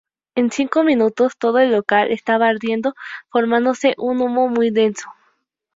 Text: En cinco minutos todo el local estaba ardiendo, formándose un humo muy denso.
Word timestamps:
En 0.33 0.49
cinco 0.49 0.81
minutos 0.83 1.37
todo 1.37 1.59
el 1.59 1.71
local 1.71 2.09
estaba 2.09 2.47
ardiendo, 2.49 2.95
formándose 3.29 3.93
un 3.99 4.19
humo 4.21 4.47
muy 4.47 4.71
denso. 4.71 5.07